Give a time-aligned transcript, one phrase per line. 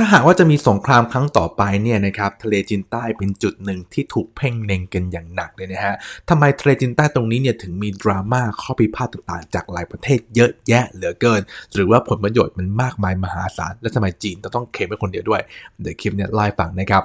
[0.00, 5.94] ถ้าหากว่าจะมีสงครามครั้งต่อไปเนี่ยนะครับทะเลจีนใต้เป็นจุดหนึ่งที่ถูกเพ่งเล็งกันอย่างหนักเลยนะฮะ
[6.28, 11.40] ทำไมทะเลจีนใต้ตรงนี้เนี่ยถึงมีดราม่าข้อพิพาทต่างๆ จากหลายประเทศเยอะแยะเหลือเกิน
[11.74, 15.42] หรือว่าผลประโยชน์มันมากมายมหาศาลและทำไมจีนต้องเคลมเป็นคนเดียวด้วย
[15.80, 17.04] เดี๋ยวคลิปเนี่ยไล่ฟังนะครับ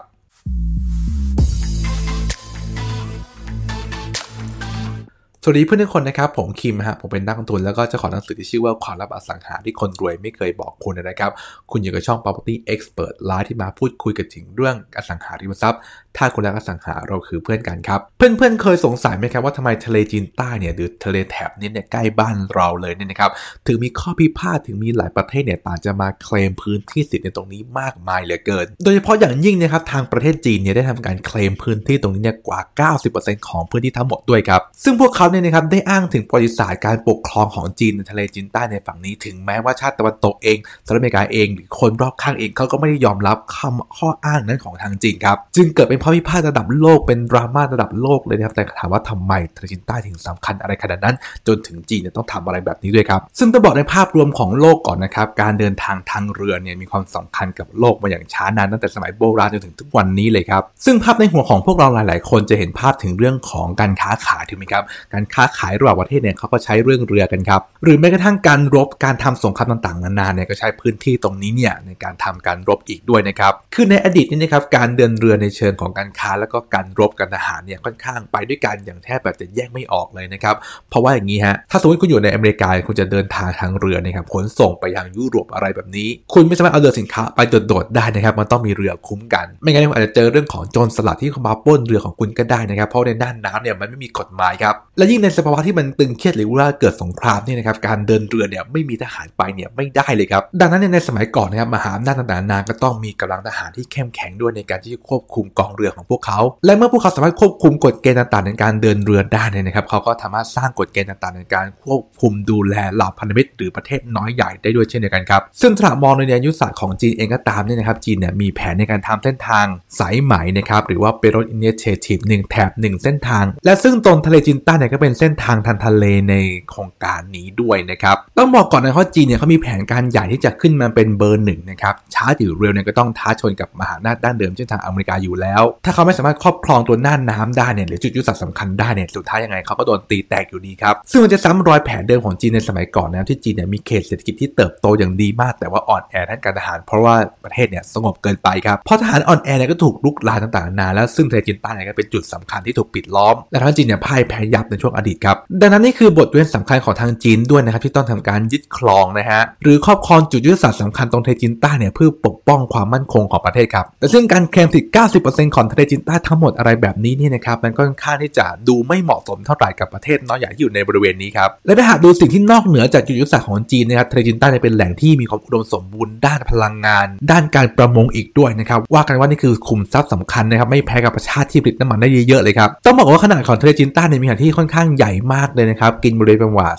[5.46, 11.32] สวัสดีเพื่อนทุกคนนะครับ ผมคิมฮะผมเป็นนักลงทุนแล้วก็เจ้าของหนังสือที่ชื่อว่าความลับอสังหาที่คนรวยไม่เคยบอกคุณนะครับ
[11.72, 15.82] คุณอยู่กับช่อง Property Expert ไลฟ์ที่มาพูดคุยกันถึงเรื่องอสังหาริมทรัพย์
[16.18, 23.32] ถ้าคุณรักอสังหาเราคือเพื่อนกันครับ เพื่อนๆเคยสงสัยไหมครับว่าทำไมทะเลจีนใต้เนี่ยหรือทะเลแถบนี้เนี่ยใกล้บ้านเราเลยเนี่ยนะครับ
[23.68, 32.60] ถึงมีข้อพิพาทถึงมีหลายประเทศเนี่ยต่างจะมาเคลมพื้นที่สิทธิ์ในตรงนี้มากมายเหลือเกิน โดยเฉพาะอย่างยิ่งนะครับทางประเทศจีนเนี่ยได้ทำการเคลมพื้นที่ตรงนี้เนี่ยกว่า
[33.04, 51.16] 90%ของพื้นที่ทั้งหมดด้วยครับซึ่งพวกเขาเนี่ยนะครับได้อ้างถึงประวัติศาสตร์การปกครองของจีนในทะเลจีนใต้ในฝั่งนี้ถึงแม้ว่าชาติตะวันตกเองสหรัฐอเมริกาเองหรือคนรอบข้างเองเขาก็ไม่ได้ยอมรับคำข้ออ้างนั้นของทางจีนครับจึงเกิดเป็นข้อพิพาทระดับโลกเป็นดราม่าระดับโลกเลยนะครับแต่ถามว่าทำไมทะเลจีนใต้ถึงสำคัญอะไรขนาดนั้น
[51.48, 64.84] จนถึงจีนต้องทำอะไรแบบนี้ด้วยครับ ซึ่งต้องบอกในภาพรวมของโลกก่อนนะครับ การเดินทางทางเรือเนี่ยมีความสำคัญกับโลกมาอย่างช้านานตั้งแต่สมัยโบราณจนถึงทุกวันนี้เลยครับ ซึ่งภาพในหัวของพวกเราหลาย ๆ คนจะเห็นภาพถึงเรื่องของการค้าขายถูกไหมครับ
[65.14, 80.56] การค้าขายระหว่างประเทศเนี่ยเขาก็ใช้เรื่องเรือกันครับหรือแม้กระทั่งการรบการทำสงครามต่าง ๆ นานาเนี่ยก็ใช้พื้นที่ตรงนี้เนี่ยในการทำการรบอีกด้วยนะครับคือในอดีตนี่นะครับการเดินเรือในเชิงของการค้าแล้วก็การรบกันทหารเนี่ยค่อนข้างไปด้วยกันอย่างแทบแบบจะแยกไม่ออกเลยนะครับ
[80.90, 119.66] เพราะว่าอย่างนี้ฮะถ้าสมมติคุณอยู่ในอเมริกาคุณจะเดินทางทางเรือนะครับขนส่งไปยังยุโรปอะไรแบบนี้ คุณไม่สามารถเอาเรือสินค้าไปโดดๆได้นะครับมันต้องมีเรือคุ้มกัน ไม่งั้นคุณอาจจะเจอเรื่องของโจรสลัดที่เข้ามาป้นเรือของคุณก็ได้นะครับ เพราะในน่านน้ำเนี่ยมันไม่มีกฎหมายครับและยิ่งในสภาวะที่มันตึงเครียดหรือว่าเกิดสงครามเนี่ยนะครับการเดินเรือเนี่ยไม่มีทหารไปเนี่ยไม่ได้เลยครับดังนั้นในสมัยก่อนนะครับมหาอำนาจต่างๆนาก็ต้องมีกำลังทหารที่เข้มแข็งด้วยในการที่ควบคุมกองเรือของพวกเขา และเมื่อพวกเขาสามารถควบคุมกฎเกณฑ์ต่างๆในการเดินเรือได้เนี่ยนะครับเขาก็สามารถสร้างกฎเกณฑ์ต่างๆในการควบคุมดูแลเหล่าพันธมิตรหรือประเทศน้อยใหญ่ได้ด้วยเช่นเดียวกันครับซึ่งถ้ามองในยุทธศาสตร์ของจีนเองก็ตามเนี่ยนะครับจีนเนี่ยมีแผนในการทำเส้นทาง
[120.00, 126.36] สายไหมนะครับหรือว่า Belt Road Initiative หนึ่งแถบหนึ่งเส้นทาง และซึ่งตรงทะเลจีนใต้เนี่ยก็เป็นเส้นทางทางทะเลใน
[126.70, 164.92] โครงการนี้ด้วยนะครับต้องบอกก่อนนะว่าจีนเนี่ยเขามีแผนการใหญ่ที่จะขึ้นมาเป็นเบอร์หนึ่งนะครับช้าหรือเร็วเนี่ยก็ต้องท้าชนกับมหาอำนาจดั้งเดิมเช่นทางอเมริกาอยู่แล้วถ้าเขาไม่สามารถครอบครองตัวน่านน้ำได้เนี่ยหรือจุดยุทธศาสตร์สำคัญได้เนี่ยสุดท้ายยังไงเขาก็โดนตีแตกอยู่ดีครับซึ่งมันจะซ้ำรอยแผนเดิมของจีนในสมัยก่อนนะที่จีนเนี่ยมีเขตเศรษฐกิจที่เติบโตอย่างดีมาก แต่ว่าอ่อนแอด้านการทหาร เพราะว่าประเทศเนี่ยสงบเกินไปครับเพราะทหารอ่อนแอเนี่ยก็ถูกลุกลามต่างๆนานาแล้วซึ่งทะเลจีนใต้เนี่ยก็เป็นจุดสำคัญที่ถูกปิดล้อมและทางจีนเนี่ยพ่ายแพ้ยับในช่วงอดีตครับดังนั้นนี่คือบทเรียนสำคัญของทางจีนด้วยนะครับที่ต้องทำการยึดครองนะฮะหรือครอบครองจุดยุทธศาสตร์สำคัญตรงทะเลจีนใต้เนี่ยเพื่อปกป้องความมั่นคงของประเทศครับแต่ซึ่งการเคลมสิทธิ์
[165.24, 186.76] 90%ของทะเลจีนใต้ทั้งหมดอะไรแบบนี้นี่นะครับมันก็ค่อนข้างที่จะดูไม่เหมาะสมเท่าไหร่กับประเทศน้อยใหญ่ที่อยู่ในบริเวณนี้ครับและถ้าหากดูสิ่งที่นอกเหนือจากยุทธศาสตร์ของจีนนะครับทะเลจีนใต้เป็นแหล่งที่มีความอุดมสมบูรณ์ด้านพลังงาน ด้านการประมงอีกด้วยนะครับว่ากันว่านี่คือขุมทรัพย์สำคัญนะครับไม่แพ้กับประชาติที่ผลิตน้ำมันได้เยอะๆเลยครับต้องบอกว่าขนาดของทะเลจีนใต้เนี่ยมีขนาดที่ค่อนข้างใหญ่มากเลยนะครับกินบริเวณประมาณ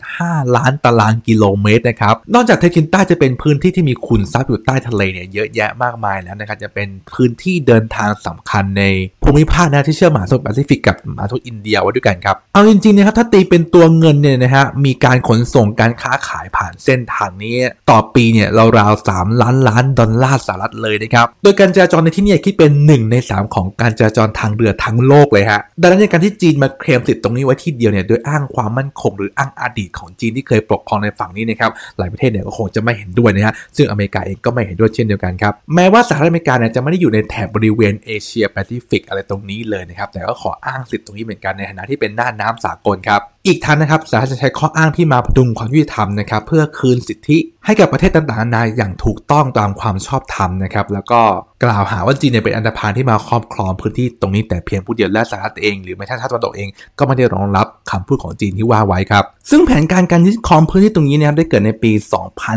[0.00, 8.84] 3.5 ล้านตารางกิโลเมตรนะครับนอกจากทะเลจีนใต้จะเป็นพื้นที่ที่มีคุณทรัพย์อยู่ใต้ทะเลเนี่ยเยอะแยะมากมายแล้วนะครับจะเป็นพื้นที่เดินทางสำคัญใน
[9.24, 17.54] ภูมิภาคนะที่เชื่อมมหาสมุทรแปซิฟิกกับมหาสมุทรอินเดียไว้ด้วยกันครับเอาจริงๆนะครับถ้าตีเป็นตัวเงินเนี่ยนะฮะมีการขนส่งการค้าขายผ่านเส้นทางนี้
[17.90, 18.48] ต่อปีเนี่ย
[18.78, 51.20] ราวๆ3ล้านล้านดอลลาร์สหรัฐเลยนะครับโดยการจราจรในที่นี่คิดเป็น 1 ใน 3 ของการจราจรทางเรือทั้งโลกเลยฮะดังนั้นในการที่จีนมาเคลมสิทธิ์ตรงนี้ไว้ที่เดียวเนี่ยโดยอ้างความมั่นคง หรืออ้างอดีตของจีนที่เคยปกครองในฝั่งนี้นะครับหลายประเทศเนี่ยก็คงจะไม่เห็นด้วยนะฮะซึ่งอเมริกาเองก็ไม่เห็นด้วยเช่นเดียวกันครับแม้ว่าสหรัฐอเมริกาเนี่ยจะไม่ได้อยู่ในแถบบริเวณเอเชียแปซิฟิกอะไรตรงนี้เลยนะครับ แต่ก็ขออ้างสิทธิ์ตรงนี้เหมือนกันในฐานะที่เป็นหน้าน้ำสากลครับ อีกทั้งนะครับสหรัฐจะใช้ข้ออ้างที่มาพดุงความยุติธรรมนะครับเพื่อคืนสิทธิให้กับประเทศต่างๆนานาอย่างถูกต้องตามความชอบธรรมนะครับแล้วก็
[51.64, 56.68] กล่าวหาว่าจีนเนี่ยเป็นอันธพาลที่มาครอบครองพื้นที่ตรงนี้แต่เพียงผู้เดียวและสหรัฐเองหรือแม้แต่ชาติตะวันตกเอง
[56.98, 61.92] ก็ไม่ได้รองรับคำพูดของจีนที่ว่าไว้ครับซึ่งแผนการการยึดครองพื้นที่ตรงนี้นะครับได้เกิดในปี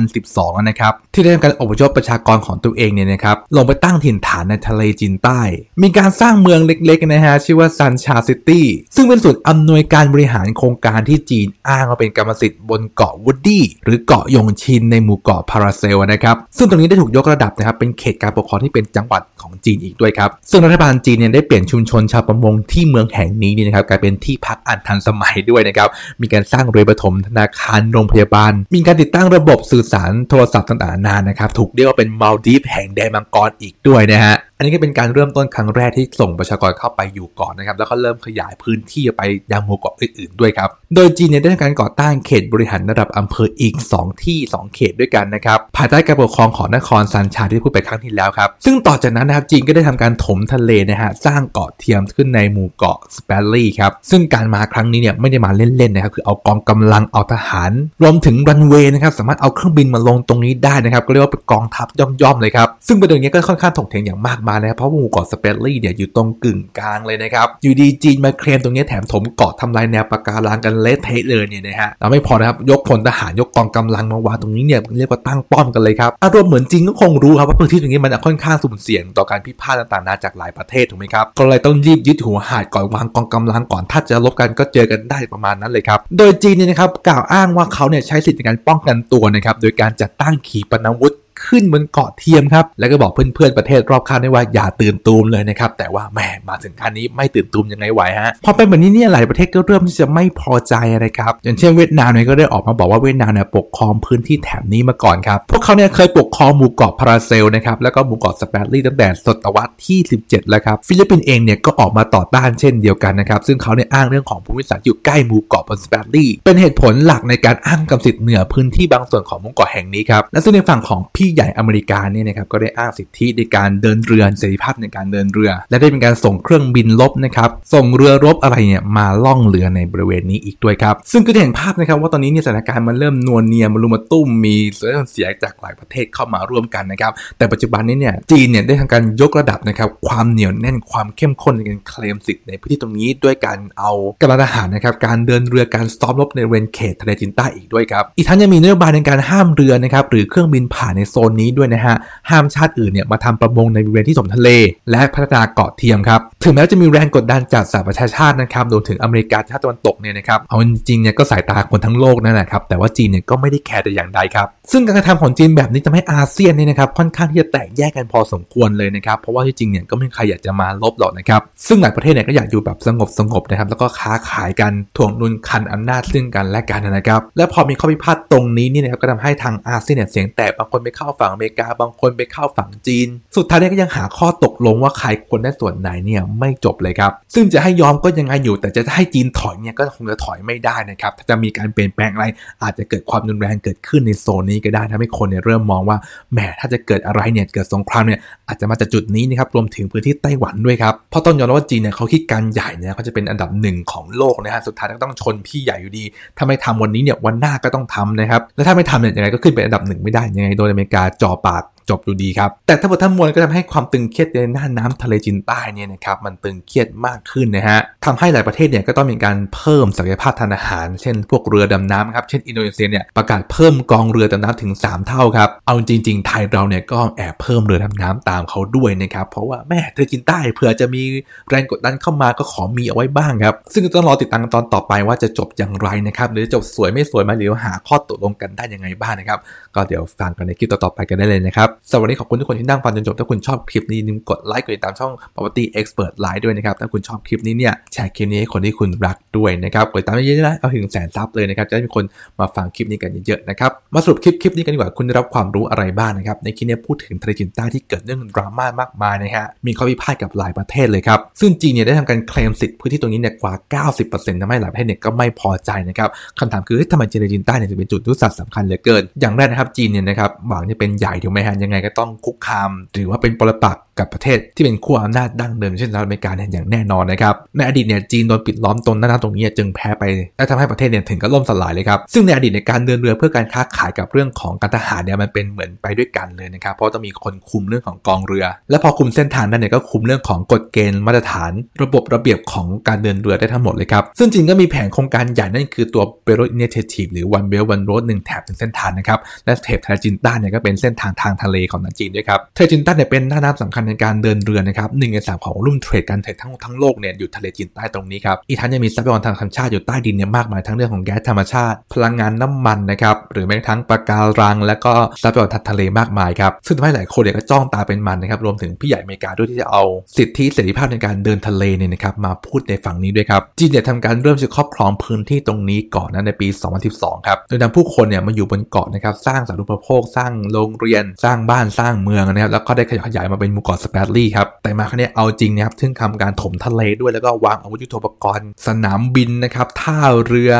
[0.02, 5.42] 2012 นะครับที่ได้ทำการอพยพประชากรของตัวเองเนี่ยนะครับลงไปตั้งถิ่นฐานในทะเลจีนใต้
[5.82, 25.90] มีการสร้างเมืองเล็กๆนะฮะชื่อว่า Sansha City ซึ่งเป็นศูนย์อำนวยการบริหารโครงการที่จีนอ้างว่าเป็นกรรมสิทธิ์บนเกาะ Woody หรือเกาะยงซิงในหมู่เกาะพาราเซลนะครับซึ่งตรงนี้ได้ถูกยกระดับนะครับเป็นเขตการปกครองที่เป็นจังหวัดของจีนอีกด้วยครับซึ่งรัฐบาลจีนเนี่ยได้เปลี่ยนชุมชนชาวประมงที่เมืองแห่งนี้นี่นะครับกลายเป็นที่พักอันทันสมัยด้วยนะครับ
[26.22, 57.72] มีการสร้างเรือปฐมธนาคารโรงพยาบาล มีการติดตั้งระบบสื่อสารโทรศัพท์ต่างๆนานนะครับถูกเรียกว่าเป็นมัลดีฟแห่งแดนมังกรอีกด้วยนะฮะ อันนี้ก็เป็นการเริ่มต้นครั้งแรกที่ส่งประชากรเข้าไปอยู่ก่อนนะครับ แล้วก็เริ่มขยายพื้นที่ไปยังหมู่เกาะอื่นๆด้วยครับ โดยจีนเนี่ยได้ทำการก่อตั้งเขตบริหารระดับอำเภออีก 2 ที่ 2 เขตด้วยกันนะครับภายใต้การปกครองของนครซันชาที่พูดไปครั้งที่แล้วครับ ซึ่งต่อจากนั้นนะครับจีนก็ได้ทำการถมทะเลนะฮะสร้างเกาะเทียมขึ้นในหมู่เกาะสเปรลี่ครับซึ่งการมาครั้งนี้เนี่ยไม่ได้มาเล่นๆนะครับคือเอากองกำลังเอาทหาร
[58.02, 91.14] รวมถึงรันเวย์นะครับสามารถเอาเครื่องบินมาลงตรงนี้ได้นะครับก็เรียกว่าเป็นกองทัพย่อมๆเลยครับซึ่งประเด็นนี้ก็ค่อนข้างถกเถียงอย่างมากมานะครับเพราะหมู่เกาะสเปรลี่เนี่ยอยู่ตรงกึ่งกลางเลยนะครับอยู่ดีจีนมาเคลมตรงนี้แถมถมเกาะทำลายแนวปะการังกันเละเทะเลยเนี่ยนะฮะเราไม่พอนะครับยกพลทหารยกกองกำลังมาวางตรงนี้เนี่ยเรียกว่าตั้งป้อมกันเลยครับอารมณ์เหมือนจริงก็คงรู้ครับว่าพื้นที่ตรงนี้มันค่อนข้างสุ่มเสี่ยงต่อการพิพาทต่างๆนาจากหลายประเทศถูกไหมครับก็เลยต้องรีบยึดหัวหาดก่อนวางกองกำลังก่อนถ้าจะลบกันก็เจอกันได้ประมาณนั้นเลยครับโดยจีนเนี่ยนะครับกล่าวอ้างว่าเขาเนี่ยใช้สิทธิในการป้องกันตัวนะครับโดยการจัดตั้งขีปนาวุธ
[91.46, 96.20] ขึ้นบนเกาะเทียมครับ แล้วก็บอกเพื่อนๆประเทศรอบข้างได้ว่าอย่าตื่นตูมเลยนะครับ แต่ว่าแหม
[96.50, 100.74] มาถึงขั้นนี้ไม่ตื่นตูมยังไงไหวฮะ พอเป็นแบบนี้เนี่ยหลายประเทศก็เริ่มที่จะไม่พอใจ
[101.06, 143.92] นะครับ อย่างเช่นเวียดนามเนี่ยก็ได้ออกมาบอกว่าเวียดนามเนี่ยปกครองพื้นที่แถบนี้มาก่อนครับ พวกเขาเนี่ยเคยปกครองหมู่เกาะพาราเซลนะครับแล้วก็หมู่เกาะสแปรตลีย์ตั้งแต่ศตวรรษที่ 17 แล้วครับฟิลิปปินส์เองเนี่ยก็ออกมาต่อต้านเช่นเดียวกันนะครับซึ่งเขาเนี่ยอ้างเรื่องของภูมิศาสตร์อยู่ใกล้หมู่เกาะบนสแปรตลีย์เป็นเหตุผลหลักในการอ้างกรรมสิทธิ์เหนือพื้นที่บางส่วนของหมู่เกาะแห่งนี้ครับและซึ่งในฝั่งของพี่ใหญ่อเมริกาเนี่ยนะครับก็ได้อ้างสิทธิในการเดินเรือเสรีภาพในการเดินเรือ และได้เป็นการส่งเครื่องบินรบนะครับส่งเรือรบอะไรเนี่ยมาล่องเรือในบริเวณนี้อีกด้วยครับ ซึ่งก็จะเห็นภาพนะครับว่าตอนนี้เนี่ยสถานการณ์มันเริ่มนวลเนียมารุมมาตุ้มมีเรื่องเสียจากหลายประเทศเข้ามาร่วมกันนะครับแต่ปัจจุบันนี้เนี่ยจีนเนี่ยได้ทำการยกระดับนะครับความเหนียวแน่นความเข้มข้นในการเคลมสิทธิ์ในพื้นที่ตรงนี้ด้วยการเอา
[144.22, 151.96] กำลังทหารนะครับการเดินเรือการซ้อมรบในเวณเขตทะเลจีนใต้อีกด้วยครับอีกทั้งยังมีนโยบายในการห้ามเรือนะครับหรือเครื่องบินผ่านในโซซนนี้ด้วยนะฮะ
[152.30, 154.50] ห้ามชาติอื่นเนี่ยมาทำประมงในบริเวณที่สมทะเล
[154.92, 183.08] และพัฒนาเกาะเทียมครับ ถึงแม้จะมีแรงกดดันจากสหประชาชาตินะครับรวมถึงอเมริกาชาติตะวันตกเนี่ยนะครับ เอาจริงเนี่ยก็สายตาคนทั้งโลกนั่นแหละครับ แต่ว่าจีนเนี่ยก็ไม่ได้แคร์แต่อย่างใดครับ ซึ่งการกระทำของจีนแบบนี้ทำให้อาเซียนเนี่ยนะครับค่อนข้างที่จะแตกแยกกันพอสมควรเลยนะครับ เพราะว่าที่จริงเนี่ยก็ไม่มีใครอยากจะมาลบหรอกนะครับ ซึ่งหลายประเทศเนี่ยก็อยากอยู่แบบสงบสงบนะครับ แล้วก็ค้าขายกันถ่วงดุลคันอำนาจซึ่งกันและกันนะครับ และพอมีข้อพิพาทตรงนี้นี่นะครับก็ทำให้ทางอาเซียนเนี่ยเสียงแตกบางคนไปเข้าาฝั่งอเมริกา บางคนไปเข้าฝั่งจีน
[183.38, 192.26] สุดท้ายเนี่ยก็ยังหาข้อตกลงว่าใครควรได้ส่วนไหนเนี่ยไม่จบเลยครับ ซึ่งจะให้ยอมก็ยังไงอยู่ แต่จะให้จีนถอยเนี่ยก็คงจะถอยไม่ได้นะครับ ถ้าจะมีการเปลี่ยนแปลงอะไร
[192.64, 195.98] อาจจะเกิดความรุนแรงเกิดขึ้นในโซนนี้ก็ได้ทำให้คนเนี่ยเริ่มมองว่า
[196.34, 206.04] แหมถ้าจะเกิดอะไรเนี่ยเกิดสงครามเนี่ยอาจจะมาจากจุดนี้นะครับรวมถึงพื้นที่ไต้หวันด้วยครับเพราะต้องยอมรับว่าจีนเนี่ยเขาคิดการใหญ่เนี่ยเขาจะเป็นอันดับหนึ่งของโลกนะฮะสุดท้ายก็ต้องชนพี่ใหญ่อยู่ดี
[206.38, 231.02] ถ้าไม่ทำวันนี้เนี่ยวันหน้าก็ต้องทำนะครับ และถ้าไม่ทำเนี่ยยังไงก็ขึ้นเป็นอันดับหนึ่งไม่ได้ยังไงโดนอเมริกาาจ่อปาก จบอยู่ดีครับ แต่ทั้งหมดทั้งมวลก็ทำให้ความตึงเครียดในหน้าน้ำทะเลจีนใต้เนี่ยนะครับมันตึงเครียดมากขึ้นนะฮะทำให้หลายประเทศเนี่ยก็ต้องมีการเพิ่มศักยภาพทางอาหาร เช่น พวกเรือดำน้ำครับเช่นอินโดนีเซียเนี่ยประกาศเพิ่มกองเรือดำน้ำถึง 3 เท่าครับเอาจริง ๆ ไทยเราเนี่ยก็แอบเพิ่มเรือดำน้ำตามเขาด้วยนะครับเพราะว่าแม่ทะเลจีนใต้เผื่อจะมี
[231.50, 239.40] แรงกดดันเข้ามาก็ขอมีเอาไว้บ้างครับซึ่งต้องรอติดตามตอนต่อไปว่าจะจบอย่างไรนะครับหรือจบสวยไม่สวยมาหรือหาข้อตกลงกันได้ยังไงบ้างนะครับ
[239.76, 252.04] ก็เดี๋ยวฟังกันในคลิปต่อๆไปกันได้เลยนะครับสวัสดีขอบคุณทุกคนที่นั่งฟังจนจบ ถ้าคุณชอบคลิปนี้นกดไลค์กดติดตามช่อง property expert ไลน์ด้วยนะครับ ถ้าคุณชอบคลิปนี้เนี่ยแชร์คลิปนี้ให้คนที่คุณรักด้วยนะครับ กดติดตามเยอะๆนะเอาถึงแสนซับเลยนะครับ จะได้มีคน
[252.40, 263.54] มาฟังคลิปนี้กันเยอะๆนะครับ มาสรุปคลิปคลิปนี้กันดีกว่า คุณได้รับความรู้อะไรบ้างนะครับ ในคลิปนี้พูดถึงทะเลจีนใต้ที่เกิดเรื่องดราม่ามากมายนะฮะ มีข้อพิพาทกับหลายประเทศเลยครับ ซึ่งจีนเนี่ยได้ทำการเคลมสิทธิ์พื้นที่ตรงนี้เนี่ยกว่า
[263.98, 280.04] 90%ทำให้หลายประเทศเนี่ยก็ไม่พอใจนะครับคำถามคือทำไมทะเลจีนใต้เนี่ยจะเป็นจุดยุทธศาสตร์สำคัญเหลือเกิน อย่างแรกนะครับจีนเนี่ยนะครับหวังจะเป็นใหญ่ถูกไหมฮะยังไงก็ต้องคุกคาม หรือว่าเป็นปรปักษ์กับประเทศที่เป็นขั้วอำนาจดั้งเดิมเช่นสหรัฐอเมริกาเนี่ยอย่างแน่นอนนะครับในอดีตเนี่ยจีนโดนปิดล้อมตรงหน้าตรงนี้จึงแพ้ไป
[280.38, 319.84] และทำให้ประเทศเนี่ยถึงกับล่มสลายเลยครับซึ่งในอดีตในการเดินเรือเพื่อการค้าขายกับเรื่องของการทหารเนี่ยมันเป็นเหมือนไปด้วยกันเลยนะครับเพราะต้องมีคนคุมเรื่องของกองเรือ และพอคุมเส้นทางนั้นเนี่ยก็คุมเรื่องของกฎเกณฑ์มาตรฐาน ระบบระเบียบของการเดินเรือได้ทั้งหมดเลยครับซึ่งจีนก็มีแผนโครงการใหญ่นั่นคือตัว Belt Initiative หรือ One Belt One Road หนึ่งแถบหนึ่งเส้นทางนะครับและเทปทะเลจีนใต้เนี่ยก็เป็นเส้นทางทางทะเลเลของจีนด้วยครับทะเลจีนใต้เนี่ยเป็นหน้าน้ำสำคัญในการเดินเรือนะครับหนึ่งในสามของรุ่มเทรดการเทรดทั้งทั้งโลกเนี่ยอยู่ทะเลจีนใต้ตรงนี้ครับอีกทั้งยังมีทรัพยากรทางธรรมชาติอยู่ใต้ดินเนี่ยมากมายทั้งเรื่องของแก๊สธรรมชาติ พลังงานน้ำมันนะครับหรือแม้กระทั่งปะการัง และก็ทรัพยากรทางทะเลมากมายครับซึ่งทำให้หลายคนเนี่ยก็จ้องตาเป็นมันนะครับรวมถึงพี่ใหญ่อเมริกาด้วยที่จะเอา
[320.18, 326.48] สิทธิเสรีภาพในการเดินทะเลเนี่ยนะครับมาพูดในฝั่งนี้ด้วยครับจีนเนี่ยทำการเริ่มจะครอบครองพื้นที่ตรงนี้ก่อนนะในปี
[326.88, 340.54] 2012 ครับโดยนำผู้คนเนี่ยมาอยู่บนเกาะนะครับสร้างสาธารณูปโภคสร้างโรงเรียน สร้างบ้านสร้างเมืองนะครับแล้วก็ได้ขยายมาเป็นหมู่เกาะสเปรดลี่ครับแต่มาครั้งนี้เอาจริงนะครับซึ่งทำการถมทะเลด้วยแล้วก็วางอาวุธยุทโธปกรณ์ สนามบินนะครับท่าเรือ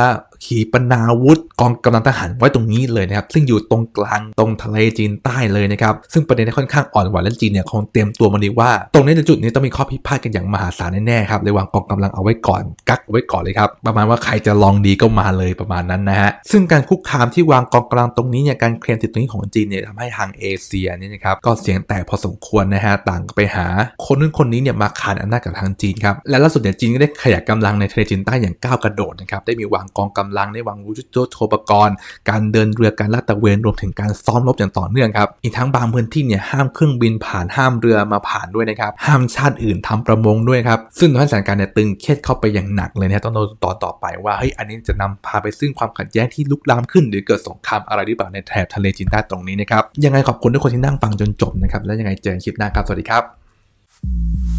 [0.46, 23.68] ขีปนาวุธกองกำลังทหารไว้ตรงนี้เลยนะครับ ซึ่งอยู่ตรงกลางตรงทะเลจีนใต้เลยนะครับ ซึ่งประเด็นที่ค่อนข้างอ่อนไหวและจีนเนี่ยคงเตรียมตัวมาดีว่า ตรงนี้ในจุดนี้ต้องมีข้อพิพาทกันอย่างมหาศาลแน่ๆครับเลยวางกองกำลังเอาไว้ก่อน กักไว้ก่อนเลยครับ ประมาณว่าใครจะลองดีก็มาเลยประมาณนั้นนะฮะ ซึ่งการคุกคามที่วางกองกำลังตรงนี้เนี่ย การเคลมสิทธิตรงนี้ของจีนเนี่ยทำให้ทางเอเชียเนี่ยนะครับ ก็เสียงแตกพอสมควรนะฮะ ต่างไปหา
[24.06, 31.96] คนนู้นคนนี้เนี่ยมาขานอำนาจกับทางจีนครับ และล่าสุดเนี่ยจีนก็ได้ขยายกำลังในทะเลจีนใต้อย่างก้าวกระโดดนะครับ ได้มีวางกองกำลังได้วางวุธโจโทปกรณ์
[32.30, 54.57] การเดินเรือการลาดตระเวนรวมถึงการซ้อมรบอย่างต่อเนื่องครับอีกทั้งบางพื้นที่เนี่ยห้ามเครื่องบินผ่านห้ามเรือมาผ่านด้วยนะครับห้ามชาติอื่นทำประมงด้วยครับซึ่งทำให้สถานการณ์เนี่ยตึงเครียดเข้าไปอย่างหนักเลยนะต้องดูตอต่อไปว่าเฮ้ยอันนี้จะนำพาไปซึ่งความขัดแย้งที่ลุกลามขึ้น หรือเกิดสงครามอะไรหรือเปล่าในแถบทะเลจีนใต้ตรงนี้นะครับยังไงขอบคุณทุกคนที่นั่งฟังจนจบนะครับแล้วยังไงเจอกันคลิปหน้าครับสวัสดีครับ